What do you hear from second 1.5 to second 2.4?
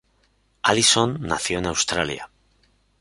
en Australia.